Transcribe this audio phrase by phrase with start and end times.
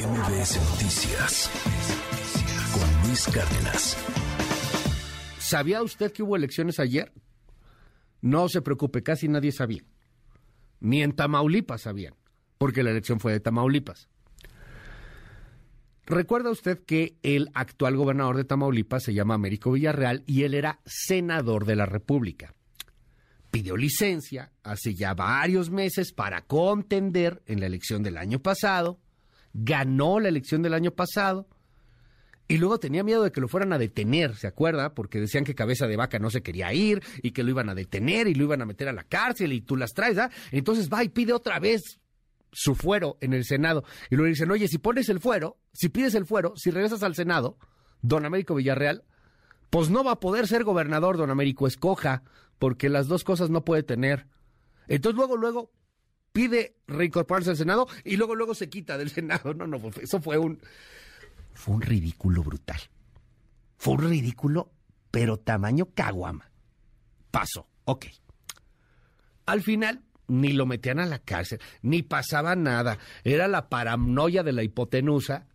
[0.00, 1.50] MBS Noticias
[2.72, 3.98] con Luis Cárdenas.
[5.38, 7.12] ¿Sabía usted que hubo elecciones ayer?
[8.22, 9.82] No se preocupe, casi nadie sabía.
[10.80, 12.14] Ni en Tamaulipas sabían,
[12.56, 14.08] porque la elección fue de Tamaulipas.
[16.06, 20.80] Recuerda usted que el actual gobernador de Tamaulipas se llama Américo Villarreal y él era
[20.86, 22.54] senador de la República.
[23.50, 28.98] Pidió licencia hace ya varios meses para contender en la elección del año pasado,
[29.52, 31.46] ganó la elección del año pasado
[32.50, 34.92] y luego tenía miedo de que lo fueran a detener, ¿se acuerda?
[34.92, 37.76] Porque decían que cabeza de vaca no se quería ir y que lo iban a
[37.76, 40.30] detener y lo iban a meter a la cárcel y tú las traes, ¿ah?
[40.50, 42.00] Entonces va y pide otra vez
[42.50, 43.84] su fuero en el Senado.
[44.10, 47.14] Y luego dicen, oye, si pones el fuero, si pides el fuero, si regresas al
[47.14, 47.56] Senado,
[48.02, 49.04] don Américo Villarreal,
[49.70, 52.24] pues no va a poder ser gobernador, don Américo, escoja,
[52.58, 54.26] porque las dos cosas no puede tener.
[54.88, 55.70] Entonces luego, luego
[56.32, 59.54] pide reincorporarse al Senado y luego, luego se quita del Senado.
[59.54, 60.60] No, no, eso fue un,
[61.54, 62.80] fue un ridículo brutal.
[63.76, 64.70] Fue un ridículo,
[65.10, 66.50] pero tamaño caguama.
[67.30, 68.06] Pasó, ok.
[69.46, 72.98] Al final, ni lo metían a la cárcel, ni pasaba nada.
[73.24, 75.46] Era la paranoia de la hipotenusa.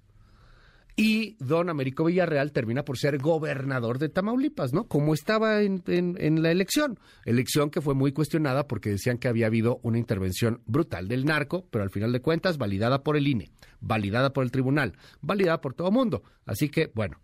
[0.98, 4.88] Y don Américo Villarreal termina por ser gobernador de Tamaulipas, ¿no?
[4.88, 7.00] Como estaba en, en, la elección.
[7.26, 11.68] Elección que fue muy cuestionada porque decían que había habido una intervención brutal del narco,
[11.70, 13.52] pero al final de cuentas validada por el INE,
[13.82, 16.24] validada por el tribunal, validada por todo mundo.
[16.46, 17.20] Así que, bueno,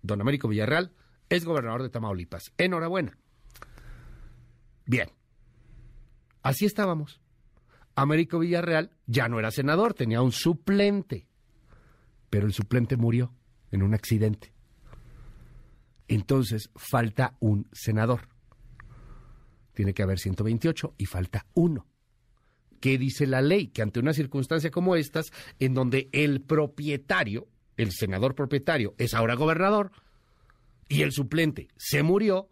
[0.00, 0.92] don Américo Villarreal
[1.28, 2.52] es gobernador de Tamaulipas.
[2.56, 3.18] Enhorabuena.
[4.86, 5.08] Bien,
[6.42, 7.20] Así estábamos.
[7.94, 11.26] Américo Villarreal ya no era senador, tenía un suplente,
[12.30, 13.34] pero el suplente murió
[13.70, 14.52] en un accidente.
[16.08, 18.28] Entonces falta un senador.
[19.74, 21.86] Tiene que haber 128 y falta uno.
[22.80, 23.68] ¿Qué dice la ley?
[23.68, 29.34] Que ante una circunstancia como estas, en donde el propietario, el senador propietario, es ahora
[29.34, 29.92] gobernador
[30.88, 32.48] y el suplente se murió,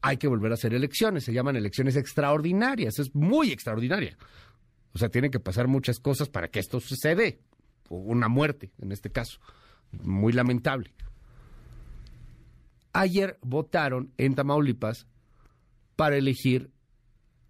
[0.00, 1.24] hay que volver a hacer elecciones.
[1.24, 2.98] Se llaman elecciones extraordinarias.
[2.98, 4.16] Es muy extraordinaria.
[4.92, 7.24] O sea, tienen que pasar muchas cosas para que esto suceda.
[7.88, 9.38] Una muerte, en este caso.
[10.02, 10.92] Muy lamentable.
[12.92, 15.06] Ayer votaron en Tamaulipas
[15.96, 16.70] para elegir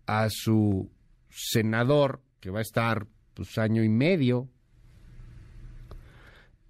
[0.06, 0.90] a su
[1.30, 4.48] senador, que va a estar pues año y medio.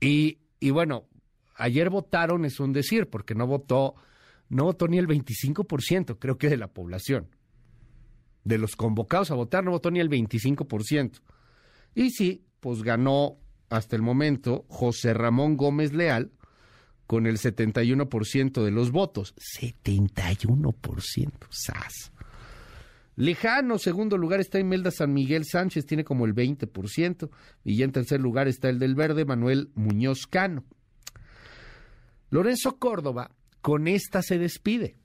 [0.01, 1.09] Y, y bueno,
[1.57, 3.95] ayer votaron, es un decir, porque no votó
[4.49, 7.29] no votó ni el 25%, creo que de la población.
[8.45, 11.21] De los convocados a votar no votó ni el 25%.
[11.95, 13.39] Y sí, pues ganó
[13.71, 16.31] hasta el momento José Ramón Gómez Leal
[17.07, 19.35] con el 71% de los votos.
[19.61, 22.13] 71%, ¡sas!
[23.17, 27.31] Lejano, segundo lugar está Imelda San Miguel Sánchez, tiene como el 20%.
[27.63, 30.65] Y ya en tercer lugar está el del verde, Manuel Muñoz Cano.
[32.31, 34.97] Lorenzo Córdoba con esta se despide.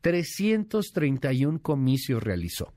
[0.00, 2.72] 331 comicios realizó.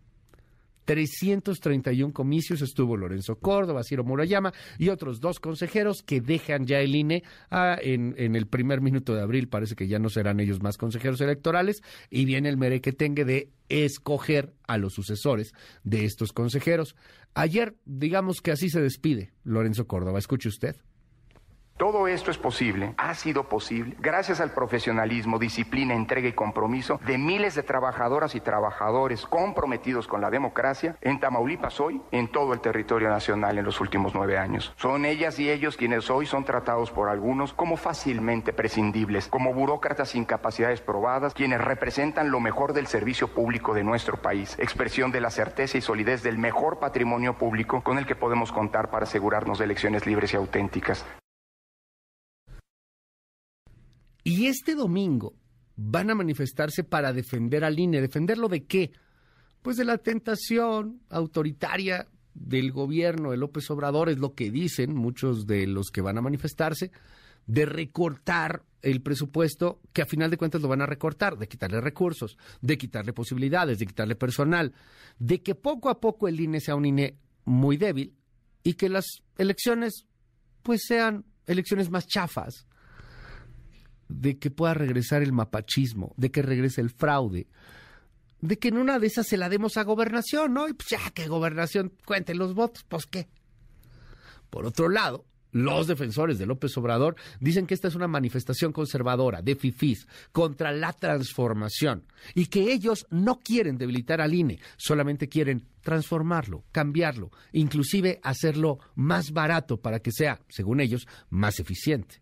[0.92, 6.94] 331 comicios estuvo Lorenzo Córdoba, Ciro Murayama y otros dos consejeros que dejan ya el
[6.94, 9.48] INE ah, en, en, el primer minuto de abril.
[9.48, 14.54] Parece que ya no serán ellos más consejeros electorales y viene el merequetengue de escoger
[14.68, 15.54] a los sucesores
[15.86, 16.98] de estos consejeros.
[17.36, 20.20] Ayer, digamos que así se despide Lorenzo Córdoba.
[20.20, 20.76] Escuche usted.
[21.82, 27.18] Todo esto es posible, ha sido posible, gracias al profesionalismo, disciplina, entrega y compromiso de
[27.18, 32.62] miles de trabajadoras y trabajadores comprometidos con la democracia en Tamaulipas hoy, en todo el
[32.62, 34.76] territorio nacional en los últimos nueve años.
[34.78, 40.10] Son ellas y ellos quienes hoy son tratados por algunos como fácilmente prescindibles, como burócratas
[40.10, 45.22] sin capacidades probadas, quienes representan lo mejor del servicio público de nuestro país, expresión de
[45.22, 49.58] la certeza y solidez del mejor patrimonio público con el que podemos contar para asegurarnos
[49.58, 51.04] de elecciones libres y auténticas.
[54.24, 55.34] Y este domingo
[55.76, 58.02] van a manifestarse para defender al INE.
[58.02, 58.92] ¿Defenderlo de qué?
[59.62, 65.46] Pues de la tentación autoritaria del gobierno de López Obrador, es lo que dicen muchos
[65.46, 66.92] de los que van a manifestarse,
[67.46, 71.82] de recortar el presupuesto, que a final de cuentas lo van a recortar, de quitarle
[71.82, 74.74] recursos, de quitarle posibilidades, de quitarle personal,
[75.20, 78.16] de que poco a poco el INE sea un INE muy débil
[78.64, 79.06] y que las
[79.38, 80.06] elecciones
[80.64, 82.66] pues sean elecciones más chafas,
[84.12, 87.48] de que pueda regresar el mapachismo, de que regrese el fraude,
[88.42, 90.68] de que en una de esas se la demos a gobernación, ¿no?
[90.68, 93.28] Y pues ya que gobernación cuente los votos, pues qué.
[94.50, 99.42] Por otro lado, los defensores de López Obrador dicen que esta es una manifestación conservadora
[99.42, 105.68] de FIFIs contra la transformación y que ellos no quieren debilitar al INE, solamente quieren
[105.82, 112.21] transformarlo, cambiarlo, inclusive hacerlo más barato para que sea, según ellos, más eficiente.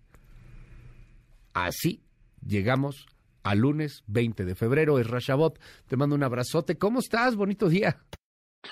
[1.65, 2.01] Así
[2.45, 3.07] llegamos
[3.43, 4.97] al lunes 20 de febrero.
[4.97, 5.59] Es Rashabot.
[5.87, 6.77] Te mando un abrazote.
[6.77, 7.35] ¿Cómo estás?
[7.35, 8.01] Bonito día.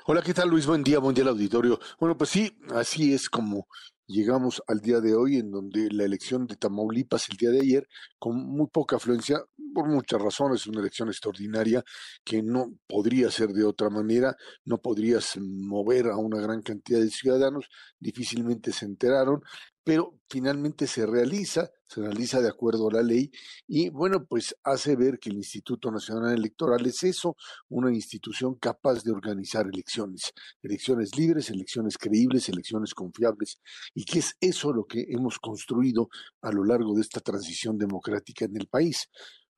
[0.05, 0.65] Hola, ¿qué tal Luis?
[0.65, 1.79] Buen día, buen día al auditorio.
[1.99, 3.67] Bueno, pues sí, así es como
[4.07, 7.87] llegamos al día de hoy, en donde la elección de Tamaulipas el día de ayer,
[8.17, 9.43] con muy poca afluencia,
[9.73, 11.83] por muchas razones, una elección extraordinaria
[12.23, 17.09] que no podría ser de otra manera, no podrías mover a una gran cantidad de
[17.09, 17.67] ciudadanos,
[17.99, 19.41] difícilmente se enteraron,
[19.87, 23.31] pero finalmente se realiza, se realiza de acuerdo a la ley
[23.67, 27.37] y bueno, pues hace ver que el Instituto Nacional Electoral es eso,
[27.69, 33.61] una institución capaz de organizar elecciones, elecciones libres, elecciones creíbles, elecciones confiables
[33.97, 36.07] y que es eso lo que hemos construido
[36.43, 39.09] a lo largo de esta transición democrática en el país.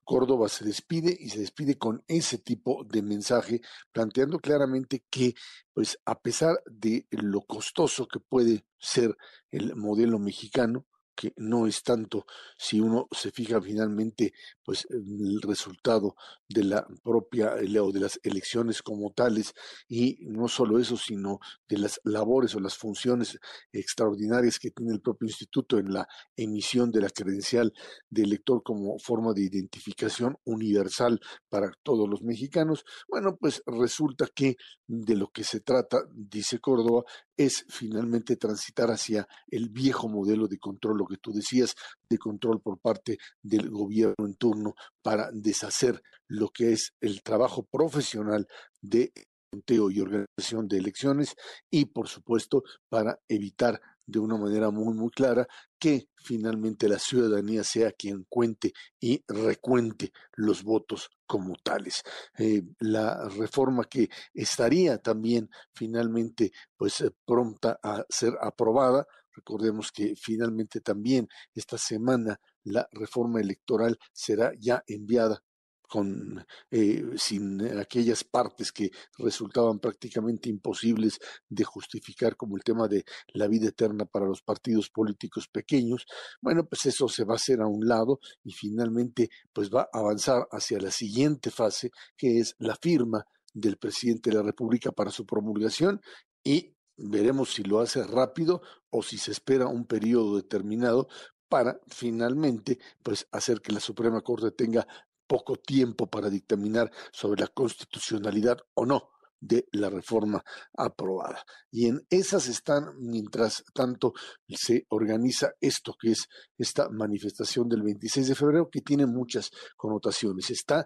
[0.06, 3.60] Córdoba se despide y se despide con ese tipo de mensaje,
[3.92, 5.34] planteando claramente que,
[5.74, 9.14] pues, a pesar de lo costoso que puede ser
[9.52, 10.86] el modelo mexicano,
[11.20, 12.26] que no es tanto
[12.58, 14.32] si uno se fija finalmente
[14.64, 16.16] pues el resultado
[16.48, 19.54] de la propia o de las elecciones como tales
[19.90, 23.38] y no solo eso sino de las labores o las funciones
[23.74, 26.08] extraordinarias que tiene el propio instituto en la
[26.38, 27.74] emisión de la credencial
[28.10, 31.20] de elector como forma de identificación universal
[31.50, 34.56] para todos los mexicanos bueno pues resulta que
[34.88, 37.04] de lo que se trata dice Córdoba
[37.40, 41.74] es finalmente transitar hacia el viejo modelo de control, lo que tú decías,
[42.10, 47.64] de control por parte del gobierno en turno para deshacer lo que es el trabajo
[47.64, 48.46] profesional
[48.82, 49.14] de
[49.50, 51.36] conteo y organización de elecciones
[51.70, 55.48] y, por supuesto, para evitar de una manera muy, muy clara
[55.78, 62.02] que finalmente la ciudadanía sea quien cuente y recuente los votos como tales.
[62.38, 70.16] Eh, la reforma que estaría también finalmente pues eh, pronta a ser aprobada, recordemos que
[70.16, 75.44] finalmente también esta semana la reforma electoral será ya enviada
[75.90, 81.20] con eh, sin aquellas partes que resultaban prácticamente imposibles
[81.50, 83.04] de justificar como el tema de
[83.34, 86.06] la vida eterna para los partidos políticos pequeños
[86.42, 90.00] bueno pues eso se va a hacer a un lado y finalmente pues va a
[90.00, 95.12] avanzar hacia la siguiente fase que es la firma del presidente de la República para
[95.12, 96.02] su promulgación
[96.44, 101.08] y veremos si lo hace rápido o si se espera un periodo determinado
[101.50, 104.88] para finalmente pues hacer que la Suprema Corte tenga
[105.30, 110.44] poco tiempo para dictaminar sobre la constitucionalidad o no de la reforma
[110.74, 111.46] aprobada.
[111.72, 114.14] Y en esas están, mientras tanto,
[114.50, 116.28] se organiza esto que es
[116.58, 120.50] esta manifestación del 26 de febrero, que tiene muchas connotaciones.
[120.50, 120.86] Está,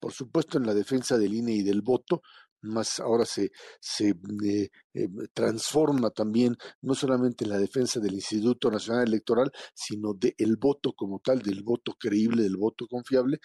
[0.00, 2.22] por supuesto, en la defensa del INE y del voto,
[2.62, 3.50] más ahora se,
[3.80, 10.14] se eh, eh, transforma también no solamente en la defensa del Instituto Nacional Electoral, sino
[10.14, 13.38] del voto como tal, del voto creíble, del voto confiable.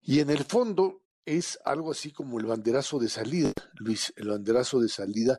[0.00, 4.80] Y en el fondo es algo así como el banderazo de salida, Luis, el banderazo
[4.80, 5.38] de salida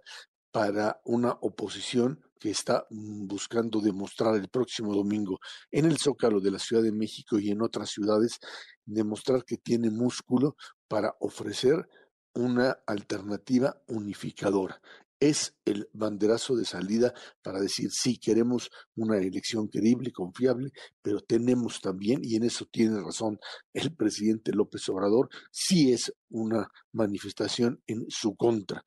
[0.52, 5.40] para una oposición que está mm, buscando demostrar el próximo domingo
[5.72, 8.40] en el Zócalo de la Ciudad de México y en otras ciudades,
[8.86, 10.56] demostrar que tiene músculo
[10.88, 11.88] para ofrecer
[12.36, 14.82] una alternativa unificadora.
[15.20, 21.80] Es el banderazo de salida para decir, sí, queremos una elección creíble, confiable, pero tenemos
[21.80, 23.40] también, y en eso tiene razón
[23.74, 28.84] el presidente López Obrador, sí es una manifestación en su contra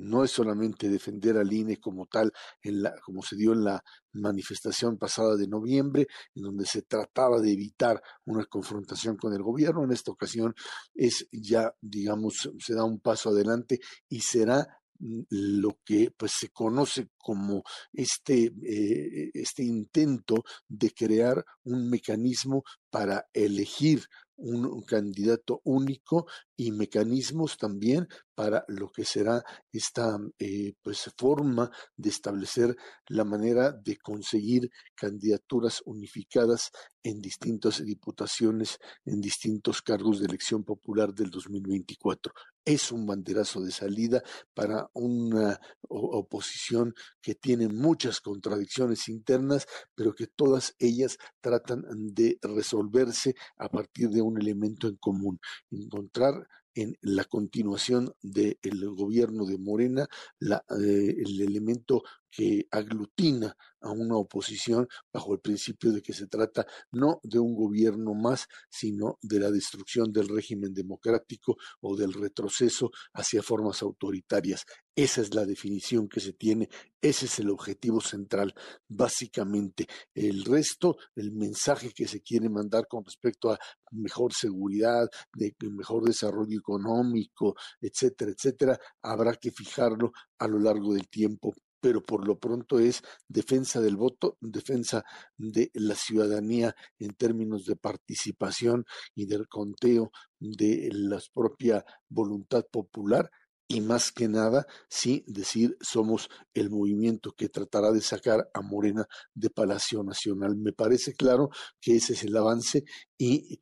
[0.00, 3.82] no es solamente defender al INE como tal, en la, como se dio en la
[4.12, 9.84] manifestación pasada de noviembre, en donde se trataba de evitar una confrontación con el gobierno.
[9.84, 10.54] En esta ocasión
[10.94, 13.78] es ya, digamos, se da un paso adelante
[14.08, 14.66] y será
[14.98, 22.64] mm, lo que pues se conoce como este, eh, este intento de crear un mecanismo
[22.90, 24.02] para elegir
[24.40, 29.42] un candidato único y mecanismos también para lo que será
[29.72, 32.76] esta eh, pues forma de establecer
[33.08, 36.70] la manera de conseguir candidaturas unificadas
[37.02, 42.32] en distintas diputaciones, en distintos cargos de elección popular del 2024.
[42.70, 44.22] Es un banderazo de salida
[44.54, 45.58] para una
[45.88, 51.82] oposición que tiene muchas contradicciones internas, pero que todas ellas tratan
[52.14, 55.40] de resolverse a partir de un elemento en común,
[55.72, 56.46] encontrar
[56.76, 58.56] en la continuación del
[58.94, 60.06] gobierno de Morena
[60.40, 66.66] eh, el elemento que aglutina a una oposición bajo el principio de que se trata
[66.92, 72.90] no de un gobierno más, sino de la destrucción del régimen democrático o del retroceso
[73.14, 74.66] hacia formas autoritarias.
[74.94, 76.68] Esa es la definición que se tiene,
[77.00, 78.54] ese es el objetivo central,
[78.86, 79.86] básicamente.
[80.14, 83.58] El resto, el mensaje que se quiere mandar con respecto a
[83.92, 91.08] mejor seguridad, de mejor desarrollo económico, etcétera, etcétera, habrá que fijarlo a lo largo del
[91.08, 95.04] tiempo pero por lo pronto es defensa del voto, defensa
[95.36, 98.84] de la ciudadanía en términos de participación
[99.14, 103.30] y del conteo de la propia voluntad popular
[103.72, 109.06] y más que nada, sí decir somos el movimiento que tratará de sacar a Morena
[109.32, 110.56] de Palacio Nacional.
[110.56, 112.82] Me parece claro que ese es el avance
[113.16, 113.60] y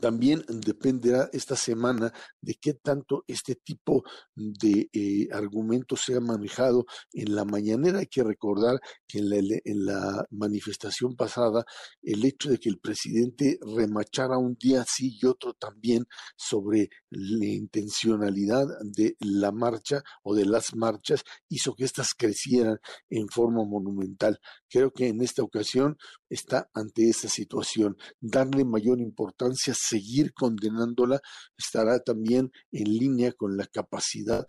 [0.00, 7.34] también dependerá esta semana de qué tanto este tipo de eh, argumentos sea manejado en
[7.34, 8.00] la mañanera.
[8.00, 11.64] Hay que recordar que en la, en la, manifestación pasada
[12.02, 16.06] el hecho de que el presidente remachara un día sí y otro también
[16.36, 23.28] sobre la intencionalidad de la marcha o de las marchas hizo que éstas crecieran en
[23.28, 24.38] forma monumental.
[24.68, 25.96] Creo que en esta ocasión
[26.30, 27.96] está ante esta situación.
[28.20, 31.20] Darle mayor importancia, seguir condenándola,
[31.58, 34.46] estará también en línea con la capacidad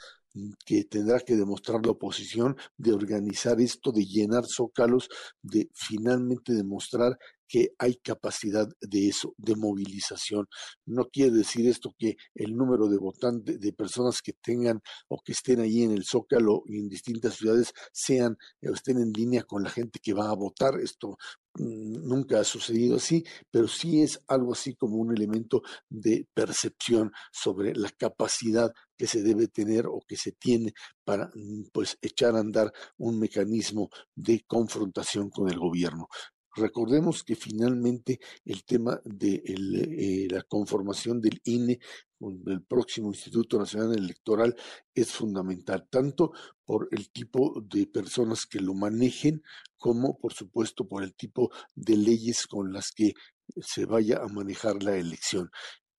[0.66, 5.10] que tendrá que demostrar la oposición de organizar esto, de llenar zócalos,
[5.42, 7.18] de finalmente demostrar
[7.52, 10.48] que hay capacidad de eso, de movilización.
[10.86, 15.34] No quiere decir esto que el número de votantes, de personas que tengan o que
[15.34, 19.64] estén ahí en el Zócalo y en distintas ciudades sean o estén en línea con
[19.64, 20.80] la gente que va a votar.
[20.80, 26.27] Esto mm, nunca ha sucedido así, pero sí es algo así como un elemento de
[26.34, 31.98] percepción sobre la capacidad que se debe tener o que se tiene para mm, pues
[32.01, 36.08] echar a andar un mecanismo de confrontación con el gobierno.
[36.55, 41.79] Recordemos que finalmente el tema de eh, la conformación del INE,
[42.20, 44.55] del próximo Instituto Nacional Electoral,
[44.93, 46.31] es fundamental, tanto
[46.65, 49.41] por el tipo de personas que lo manejen,
[49.77, 53.13] como por supuesto por el tipo de leyes con las que
[53.58, 55.50] se vaya a manejar la elección.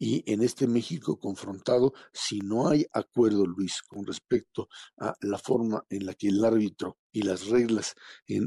[0.04, 4.68] Y en este México confrontado, si no hay acuerdo, Luis, con respecto
[4.98, 7.94] a la forma en la que el árbitro y las reglas
[8.26, 8.40] eh,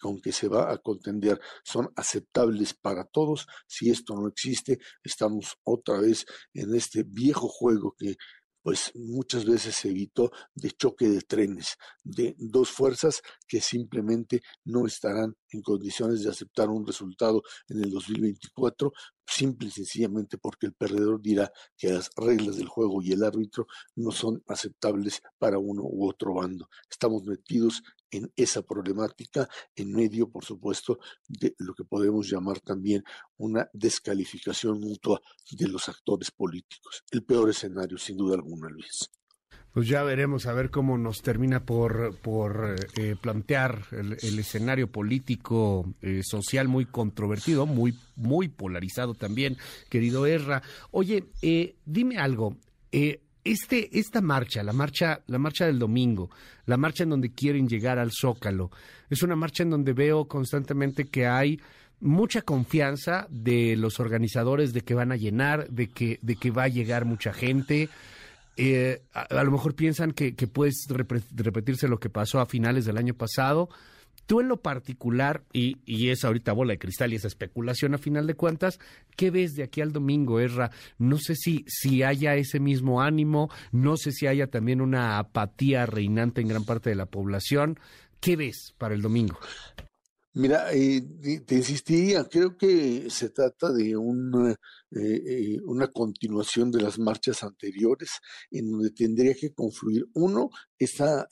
[0.00, 5.54] con que se va a contender son aceptables para todos, si esto no existe, estamos
[5.64, 8.16] otra vez en este viejo juego que
[8.64, 14.86] pues muchas veces se evitó de choque de trenes, de dos fuerzas que simplemente no
[14.86, 18.90] estarán en condiciones de aceptar un resultado en el 2024,
[19.26, 23.66] simple y sencillamente porque el perdedor dirá que las reglas del juego y el árbitro
[23.96, 26.68] no son aceptables para uno u otro bando.
[26.90, 33.02] Estamos metidos en esa problemática en medio, por supuesto, de lo que podemos llamar también
[33.36, 37.02] una descalificación mutua de los actores políticos.
[37.10, 39.10] El peor escenario, sin duda alguna, Luis.
[39.74, 45.92] Pues ya veremos a ver cómo nos termina por, por eh, plantear el, escenario político
[46.00, 49.56] eh, social muy controvertido, muy, muy polarizado también,
[49.90, 50.62] querido Erra.
[50.92, 52.56] Oye, eh, dime algo.
[52.92, 56.30] este, esta marcha, la marcha, la marcha del domingo,
[56.66, 58.70] la marcha en donde quieren llegar al Zócalo,
[59.10, 61.60] es una marcha en donde veo constantemente que hay
[61.98, 66.64] mucha confianza de los organizadores de que van a llenar, de que, de que va
[66.64, 67.88] a llegar mucha gente.
[68.56, 70.72] Eh, a, lo mejor piensan que, que puede
[71.34, 73.68] repetirse lo que pasó a finales del año pasado.
[74.26, 77.98] Tú en lo particular, y, y es ahorita bola de cristal y esa especulación a
[77.98, 78.78] final de cuentas,
[79.16, 80.70] ¿qué ves de aquí al domingo, Erra?
[80.98, 85.84] No sé si, si haya ese mismo ánimo, no sé si haya también una apatía
[85.84, 87.78] reinante en gran parte de la población.
[88.20, 89.38] ¿Qué ves para el domingo?
[90.36, 91.00] Mira, eh,
[91.46, 94.56] te insistiría, creo que se trata de una, eh,
[95.26, 98.10] eh, una continuación de las marchas anteriores,
[98.50, 101.28] en donde tendría que confluir, uno, esa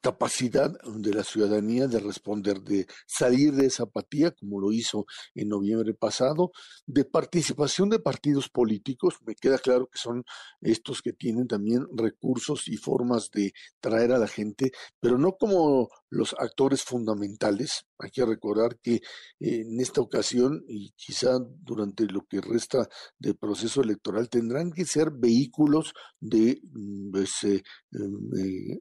[0.00, 5.48] capacidad de la ciudadanía de responder, de salir de esa apatía, como lo hizo en
[5.48, 6.52] noviembre pasado,
[6.86, 10.24] de participación de partidos políticos, me queda claro que son
[10.60, 15.88] estos que tienen también recursos y formas de traer a la gente, pero no como
[16.10, 17.84] los actores fundamentales.
[17.98, 19.00] Hay que recordar que
[19.40, 22.88] en esta ocasión y quizá durante lo que resta
[23.18, 27.62] del proceso electoral tendrán que ser vehículos de mm, pues, eh,
[27.92, 28.78] em, eh,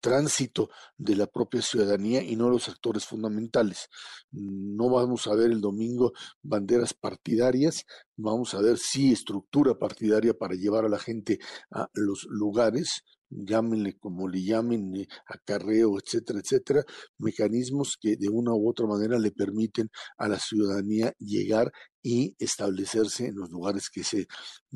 [0.00, 3.88] tránsito de la propia ciudadanía y no los actores fundamentales.
[4.30, 7.84] No vamos a ver el domingo banderas partidarias,
[8.16, 11.38] vamos a ver sí estructura partidaria para llevar a la gente
[11.70, 16.84] a los lugares, llámenle como le llamen, eh, acarreo, etcétera, etcétera,
[17.18, 21.72] mecanismos que de una u otra manera le permiten a la ciudadanía llegar
[22.02, 24.26] y establecerse en los lugares que se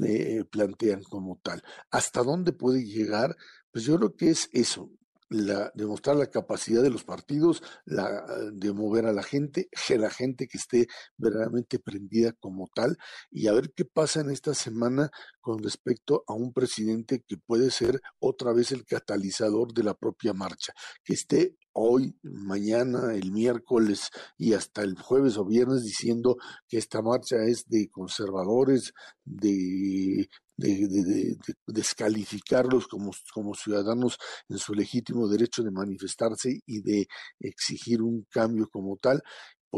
[0.02, 1.62] eh, plantean como tal.
[1.90, 3.36] ¿Hasta dónde puede llegar?
[3.72, 4.90] Pues yo creo que es eso,
[5.28, 10.11] la, demostrar la capacidad de los partidos, la, de mover a la gente, que la
[10.11, 12.97] gente que esté verdaderamente prendida como tal,
[13.30, 17.71] y a ver qué pasa en esta semana con respecto a un presidente que puede
[17.71, 20.73] ser otra vez el catalizador de la propia marcha,
[21.04, 26.37] que esté hoy, mañana, el miércoles y hasta el jueves o viernes diciendo
[26.68, 28.92] que esta marcha es de conservadores,
[29.25, 31.36] de de,
[31.66, 37.06] descalificarlos como, como ciudadanos en su legítimo derecho de manifestarse y de
[37.40, 39.22] exigir un cambio como tal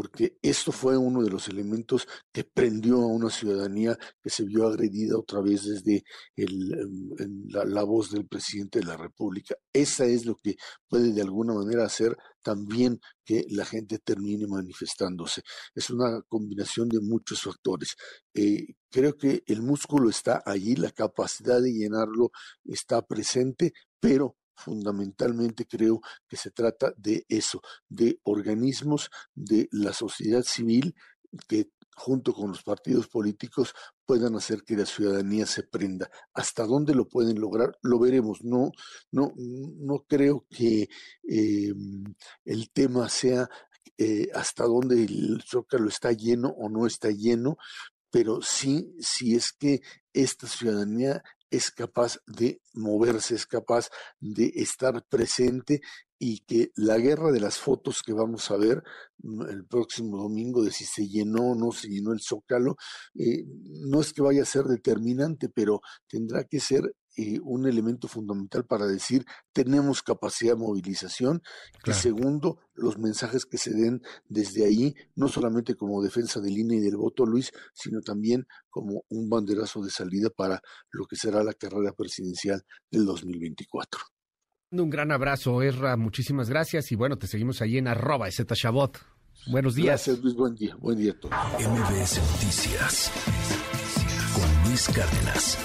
[0.01, 4.65] porque esto fue uno de los elementos que prendió a una ciudadanía que se vio
[4.65, 6.05] agredida otra vez desde
[6.37, 9.55] em, la, voz del presidente de la República.
[9.73, 10.55] Esa es lo que
[10.87, 15.41] puede de alguna manera hacer también que la gente termine manifestándose.
[15.75, 17.97] Es una combinación de muchos factores.
[18.33, 22.31] Eh, creo que el músculo está allí, la capacidad de llenarlo
[22.63, 30.43] está presente, pero fundamentalmente creo que se trata de eso, de organismos de la sociedad
[30.43, 30.95] civil
[31.47, 33.73] que junto con los partidos políticos
[34.05, 36.09] puedan hacer que la ciudadanía se prenda.
[36.33, 37.77] ¿Hasta dónde lo pueden lograr?
[37.81, 38.43] Lo veremos.
[38.43, 38.71] No,
[39.11, 40.87] no, no creo que
[41.23, 42.03] em,
[42.45, 43.49] el tema sea
[43.97, 47.57] eh, hasta dónde el zócalo está lleno o no está lleno,
[48.09, 49.81] pero sí, si es que
[50.13, 53.89] esta ciudadanía es capaz de moverse, es capaz
[54.19, 55.81] de estar presente
[56.19, 58.83] y que la guerra de las fotos que vamos a ver
[59.19, 62.75] mm, el próximo domingo de si se llenó o no se llenó el zócalo,
[63.15, 68.07] eh, no es que vaya a ser determinante, pero tendrá que ser eh, un elemento
[68.07, 71.41] fundamental para decir tenemos capacidad de movilización
[71.85, 76.75] y segundo, los mensajes que se den desde ahí, no solamente como defensa del INE
[76.75, 80.61] y del voto, Luis, sino también como un banderazo de salida para
[80.91, 83.99] lo que será la carrera presidencial del 2024.
[84.71, 88.97] Un gran abrazo, Erra, muchísimas gracias y bueno, te seguimos ahí en arroba Chabot.
[89.51, 89.87] Buenos días.
[89.87, 91.35] Gracias, Luis, buen día, buen día a todos.
[91.35, 93.11] MBS Noticias
[94.33, 95.57] con Luis Cárdenas.